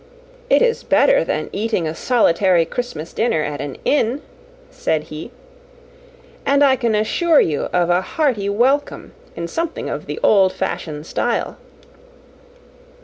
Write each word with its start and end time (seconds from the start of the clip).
"It 0.49 0.63
is 0.63 0.81
better 0.81 1.23
than 1.23 1.51
eating 1.53 1.87
a 1.87 1.93
solitary 1.93 2.65
Christmas 2.65 3.13
dinner 3.13 3.43
at 3.43 3.61
an 3.61 3.77
inn," 3.85 4.23
said 4.71 5.03
he; 5.13 5.29
"and 6.43 6.63
I 6.63 6.75
can 6.75 6.95
assure 6.95 7.39
you 7.39 7.65
of 7.71 7.91
a 7.91 8.01
hearty 8.01 8.49
welcome 8.49 9.13
in 9.35 9.47
something 9.47 9.91
of 9.91 10.07
the 10.07 10.19
old 10.23 10.53
fashion 10.53 11.03
style." 11.03 11.57